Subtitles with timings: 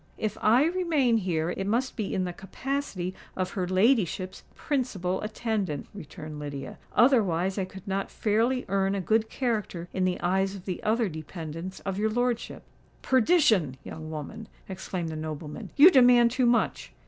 [0.17, 5.85] "If I remain here, it must be in the capacity of her ladyship's principal attendant,"
[5.93, 10.65] returned Lydia: "otherwise I could not fairly earn a good character in the eyes of
[10.65, 12.63] the other dependants of your lordship."
[13.03, 13.77] "Perdition!
[13.83, 16.91] young woman," exclaimed the nobleman; "you demand too much!"